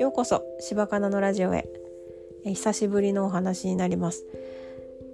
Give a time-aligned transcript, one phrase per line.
[0.00, 1.68] ようこそ柴かなのラジオへ、
[2.44, 4.24] え久しぶりのお話になります、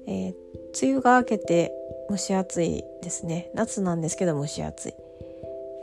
[0.07, 0.35] えー、
[0.83, 1.73] 梅雨が明けて
[2.09, 3.51] 蒸し暑いですね。
[3.55, 4.95] 夏なんですけど蒸し暑い。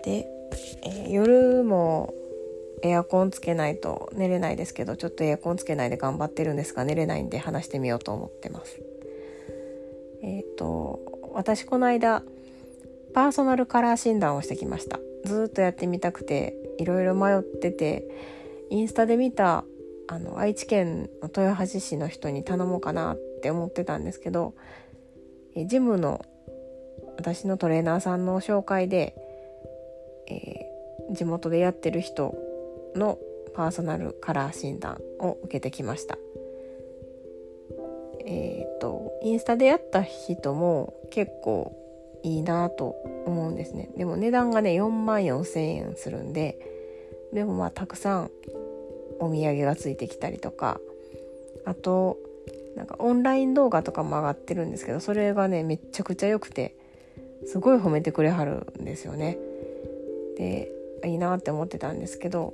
[0.04, 0.28] で、
[0.84, 2.14] えー、夜も
[2.82, 8.80] エアコンつけないと寝れないですけどちょっとエアコンつけないで頑張ってるんですが寝れないんで話してみようと思ってます。
[10.24, 11.00] えっ、ー、と
[11.34, 12.24] 私この間
[13.18, 18.08] パーソナルカラー診断をしてきましたずっとやってみたくていろいろ迷ってて
[18.70, 19.64] インスタで見た
[20.08, 24.54] あの愛知県の豊橋市の人に頼もうかなって思ってたんですけど
[25.56, 26.24] えジムの
[27.18, 29.16] 私のトレーナーさんの紹介で、
[30.30, 32.36] えー、地元でやってる人
[32.96, 33.18] の
[33.56, 36.20] パーソナルカラー診断を受けてきました。
[38.28, 41.87] えっ、ー、とインスタでやった人も結構
[42.24, 42.96] いいなと
[43.26, 46.58] 思うんですねでも値段がね4万4,000円するんで
[47.34, 48.32] でもまあたくさん
[49.20, 50.80] お土産がついてきたりとか
[51.66, 52.18] あと
[52.76, 56.76] なんかオンライン動画とかも上がってるんですけどそれがねめっちゃくちゃ良くて
[57.46, 59.38] すごい褒めてくれはるんですよね。
[60.38, 60.72] で
[61.06, 62.54] いいなって思ってたんですけど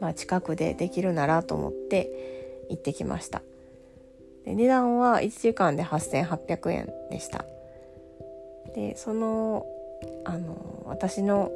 [0.00, 3.42] まあ近くでできるならと思って行ってきました。
[4.44, 7.44] で値段は1時間で8800円でした。
[8.74, 9.66] でその
[10.24, 11.50] あの私の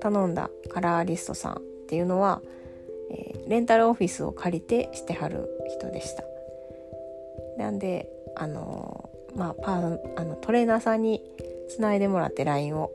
[0.00, 2.40] 頼んだカラーリストさんっていうのは、
[3.10, 6.24] えー、レンタルオフィスを借りてしてはる人でした。
[7.56, 11.22] なんであのまあパーあのトレーナーさんに
[11.68, 12.92] つないでもらって LINE を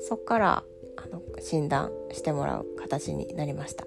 [0.00, 0.64] そっから
[0.96, 3.86] あの診断してもらう形になりました、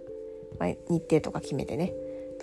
[0.59, 1.93] まあ、日程とか決めてね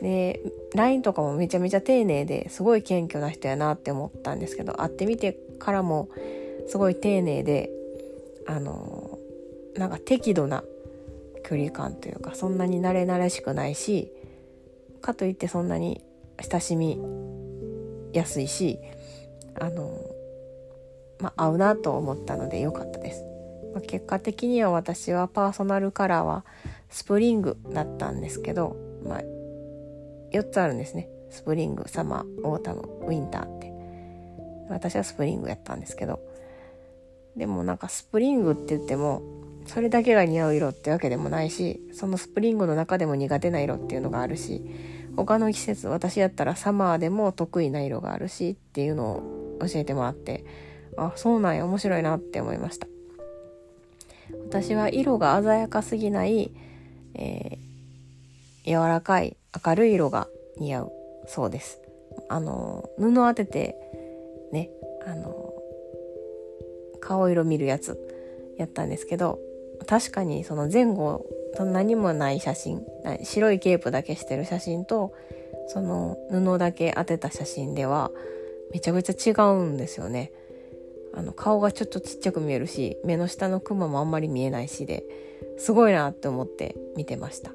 [0.01, 0.41] で
[0.75, 6.08] LINE とかもめちゃめちゃ丁寧ですごい謙虚な人やなって思ったんですけど会ってみてからも
[6.69, 7.70] すごい丁寧で
[8.47, 9.19] あの
[9.77, 10.64] なんか適度な
[11.45, 14.11] 距離感というかそんなに慣れ慣れしくないし
[15.00, 16.02] かといってそんなに
[16.42, 16.98] 親しみ
[18.13, 18.79] やすいし
[19.61, 19.90] あの
[21.20, 23.24] まあ合うなと思ったので良かったです、
[23.86, 26.45] 結果的には私はパーソナルカラーは
[26.90, 29.20] スプリングだったんですけど、まあ、
[30.33, 31.08] 4つあるんですね。
[31.30, 33.67] スプリングサマーオータムウィンターって。
[34.69, 36.20] 私はスプリングやったんですけど
[37.36, 39.23] でもなんかスプリングって言っても
[39.67, 44.63] それだけが似合う色ってわけでもないしそのスプリングの中でも苦手な色っていうのがあるし
[45.17, 50.45] 他の季節私やったらサマーでも得意な色があるしっていうのを教えてもらって
[50.96, 52.86] あそうなんや面白いなって思いました。
[54.48, 56.51] 私は色が鮮やかすぎない、
[57.14, 60.92] えー、柔らかい明るい色が似合う
[61.27, 61.80] そうです。
[62.29, 63.77] あの布当てて
[64.52, 64.70] ね
[65.07, 65.52] あの
[66.96, 67.98] 顔色見るやつ
[68.57, 69.39] やったんですけど
[69.86, 71.27] 確かにその前後
[71.58, 72.83] 何もない写真
[73.23, 75.12] 白いケープだけしてる写真と
[75.68, 78.11] その布だけ当てた写真では
[78.73, 80.33] めちゃくちゃ違うんですよね。
[81.14, 85.05] あの顔がちょっとちっちゃく見えるし目の下のクマもあんまり見えないしで
[85.57, 87.52] すごいなって思って見てました。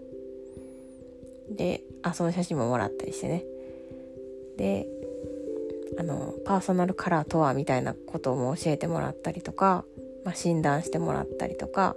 [1.52, 3.44] であその写真ももらったりしてね。
[4.58, 4.88] で
[5.98, 9.84] あのパーソナルカラーとはみたいなことも教えてもらったりとか、
[10.24, 11.96] まあ、診断してもらったりとか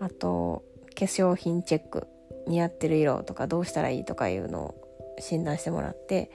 [0.00, 0.64] あと
[0.94, 2.06] 化粧品チェック
[2.46, 4.74] 似合ってる色とかどうしたらいいとかいうのを
[5.18, 6.30] 診断してもらって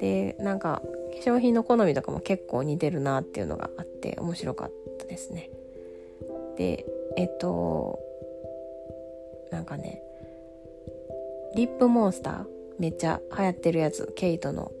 [0.00, 0.82] でなんか
[1.12, 5.50] 化粧品の好みとかも結構似てるなっていうのがあって面白かったですね。
[6.56, 6.84] で
[7.16, 8.00] えっと
[9.50, 10.02] なんかね
[11.54, 12.44] リップモンスター
[12.78, 14.72] めっちゃ流行ってるやつケイトの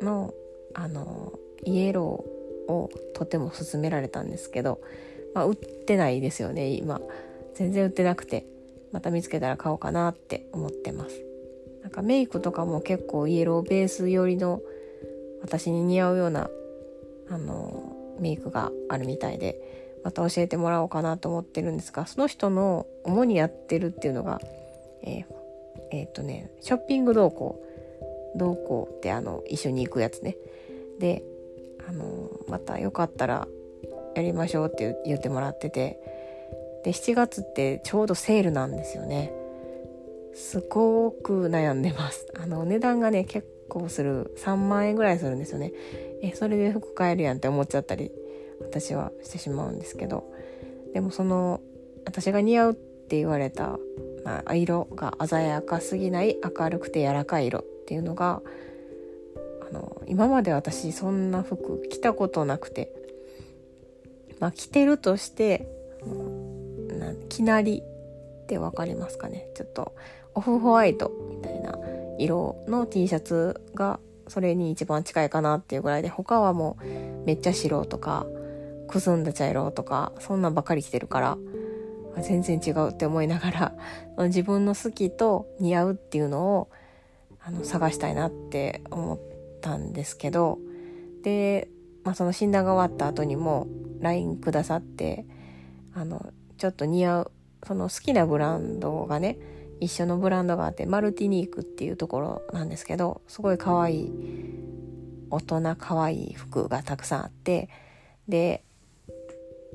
[0.00, 0.34] の
[0.78, 1.32] あの
[1.64, 4.80] イエローをとても勧められたんですけど、
[5.34, 7.00] まあ、売ってないですよね今。
[7.54, 8.46] 全然売ってなくて
[8.92, 11.20] また見つけたら買おうかなって思ってます。
[11.82, 14.60] なんかメイクとかも結構イエローベース寄りの
[15.42, 16.48] 私に似合うような
[17.28, 24.40] あのメイクがあるみたいでまた教えてもらおうかなと思ってるんですがその人の主にやってるっていうのが
[25.02, 25.24] えー、
[25.90, 27.60] え、っとねショッピング動向
[28.36, 30.36] 動向ってあの一緒に行くやつね。
[30.98, 31.22] で
[31.88, 33.48] あのまたよかったら
[34.14, 36.00] やりましょうって言ってもらってて。
[36.84, 39.32] で7月ってちょうどセールなんですよね。
[40.34, 42.26] すごく悩んでます。
[42.38, 44.32] あの値段がね結構する。
[44.38, 45.72] 3万円ぐらいするんですよね。
[46.22, 48.12] えそれで服買えるやんって思っちゃったり
[48.60, 50.24] 私はしてしまうんですけど。
[50.92, 51.60] でもその
[52.06, 53.78] 私が似合うって言われた、
[54.24, 58.40] まあ、色が鮮やかすぎない明るくて柔らかい色っていうのが
[59.68, 62.90] あの今まで私そんな服着たことなくて
[64.40, 65.68] まあ、着てるとして
[66.88, 69.48] なきなりって分かりますかね。
[69.54, 69.94] ちょっと
[70.34, 71.76] オフホワイトみたいな
[72.18, 73.98] 色の T シャツが
[74.28, 78.26] それに一番近いかなっていうぐらいで他はもうめっちゃ白とか
[78.86, 81.38] くすんだ茶色とかそんなんばっかり着てるから
[82.22, 83.74] 全然違うって思いながら
[84.26, 86.68] 自分の好きと似合うっていうのを
[87.40, 89.18] あの探したいなって思っ
[89.60, 90.58] たんですけど
[91.22, 91.68] で、
[92.04, 93.66] まあ、その診断が終わった後にも
[94.00, 95.26] LINE くださって
[95.94, 97.32] あのちょっと似合う
[97.66, 99.38] その好きなブランドがね
[99.80, 104.12] 一緒のブランドがあってマルティニークっていうところなんですけどすごい可愛い
[105.30, 107.68] 大人可愛い服がたくさんあって
[108.28, 108.64] で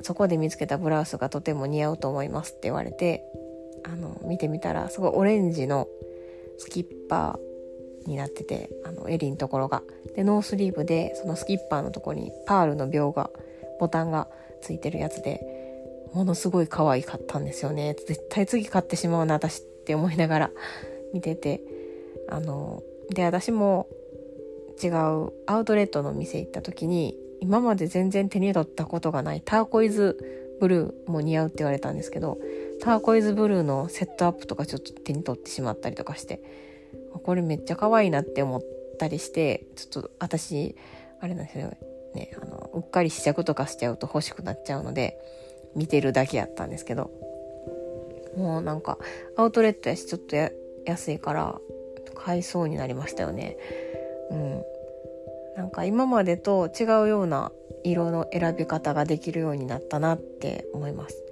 [0.01, 3.23] そこで見つけたブラウスがとても似合うと思いますって言われて
[3.83, 5.87] あの見てみたらすごいオレンジの
[6.57, 7.52] スキッパー
[8.05, 9.83] になっててあの襟のところが。
[10.15, 13.29] でノースリーブでそのスキッパーのとこにパールの鋲が
[13.79, 14.27] ボタンが
[14.61, 15.41] ついてるやつで
[16.13, 17.95] ものすごい可愛かったんですよね。
[18.07, 20.51] 絶対次買ってしまうな私って思いながら
[21.13, 21.61] 見てて。
[22.27, 23.87] あので私も
[24.81, 30.17] 違うアウトレットの店行った時に今まで全然手に取ったことがないターコイズ
[30.59, 32.39] ブルーも似合うって言われたんですけど
[32.81, 36.41] ターコイズブルーのセットアップとかちょっと手に取ってしまったりとかして
[37.23, 38.61] これめっちゃ可愛いなって思っ
[38.99, 40.75] たりしてちょっと私
[41.19, 41.71] あれなんですよ
[42.13, 42.31] ね。
[42.41, 45.17] あのうっかり試着とかしちゃうと欲しくなっちゃうので
[45.75, 47.11] 見てるだけやったんですけど。
[48.37, 48.97] もうなんか
[49.35, 50.35] アウトレットやしちょっと
[50.85, 51.59] 安いから
[52.15, 53.57] 買いそうになりましたよね。
[54.31, 54.63] うん。
[55.55, 57.51] なんか今までと違うような
[57.83, 61.23] 色の選び方ができるようになったなって思います。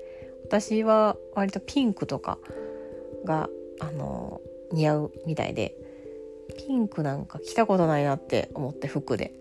[0.45, 2.37] 私は割とピンクとか
[3.25, 3.49] が
[3.79, 4.41] あの
[4.71, 5.75] 似合うみたいで
[6.57, 9.33] ピンクなんか着たことないなって思って服で。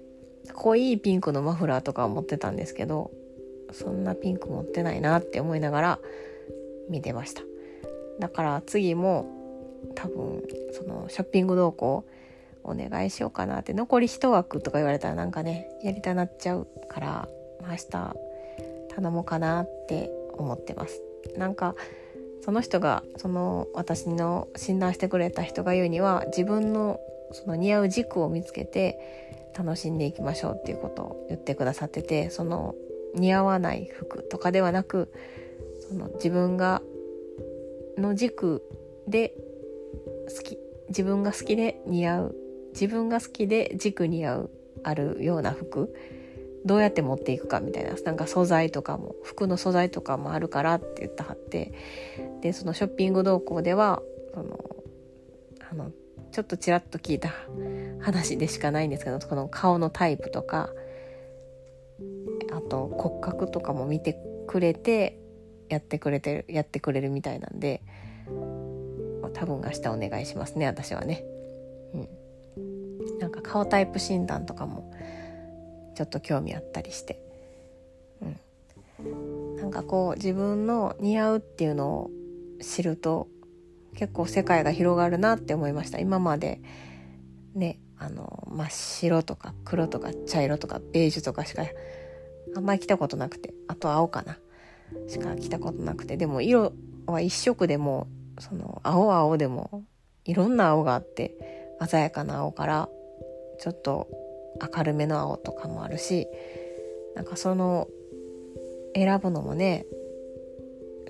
[0.54, 3.10] 濃いピンクのマフラーとか持ってたんですけど
[3.72, 5.98] そんなピンク持ってないなって思いながら
[6.88, 7.42] 見てました。
[8.18, 9.26] だから次も
[9.94, 10.42] 多分
[10.72, 12.04] そのショッピング動向
[12.64, 17.28] お願いしようかなって残り1枠とか言われたらなんかねやりたなっちゃうから
[17.62, 18.16] 明日
[18.94, 21.00] 頼もうかなって思ってます。
[21.36, 21.74] なんか
[22.42, 26.98] その人がその私の診断してくれた人が言うには自分の
[27.32, 28.98] その似合う軸を見つけて
[29.56, 32.74] 楽しんでいきましょうっていうことを言ってくださっててその
[33.14, 35.12] 似合わない服とかではなく
[35.88, 36.82] その自分が
[37.98, 38.62] の軸
[39.06, 39.34] で
[40.34, 40.58] 好き
[40.88, 42.36] 自分が好きで似合う
[42.72, 44.50] 自分が好きで軸に合う
[44.82, 45.94] あるような服
[46.64, 51.72] どうやって持っていくかみたいななんか素材とかも服の素材とかもあるからって言ってはって
[52.42, 54.02] でそのショッピング動向では
[54.34, 54.58] その
[55.70, 55.92] あの
[56.32, 57.32] ちょっとちらっと聞いた
[58.00, 60.70] 話でしかないんですけどこの顔のタイプとか
[62.52, 65.18] あと骨格とかも見てくれて
[65.68, 67.82] やってくれてるやってくれるみたいなんで
[69.32, 71.24] 多分明日お願いしますね私はね。
[71.94, 72.08] うん
[73.18, 74.90] なんか顔タイプ診断とかも
[75.94, 77.20] ちょっと興味あったりして、
[79.00, 82.10] うん、なんかこう自分の似合うっていうのを
[82.60, 83.28] 知ると
[83.96, 85.98] 結構世界が広がるなって思いました。
[85.98, 86.60] 今まで
[87.54, 91.64] ねあの真っ白とか黒とか茶色とかベージュとかしか
[92.56, 94.38] あんまり着たことなくてあと青かな
[95.08, 96.16] しか着たことなくて。
[96.16, 96.72] でも色
[97.06, 98.06] は一色でも
[98.38, 99.84] その青青でも
[100.24, 101.34] いろんな青があって
[101.86, 102.88] 鮮やかな青から
[103.58, 104.08] ちょっと
[104.60, 106.26] 明るめの青とかもあるし
[107.14, 107.88] なんかその
[108.94, 109.86] 選ぶのもね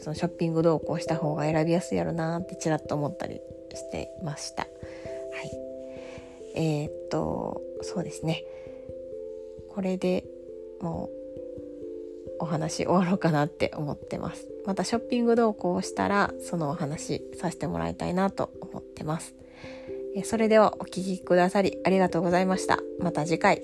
[0.00, 3.40] そのショッピング動向した方が選びやすいやろなってちらっと思ったり
[3.76, 4.62] してました。
[4.62, 4.68] は
[5.42, 5.50] い。
[6.56, 8.44] えー、っと、そうですね。
[9.68, 10.24] これで
[10.80, 11.10] もう
[12.40, 14.48] お話終わろうかなって思ってます。
[14.66, 19.34] またショッピング動向をしたらそのお話させてもらいたいなと思ってます。
[20.24, 22.80] それではお聴きくださりありがとうございました。
[23.00, 23.62] また次回。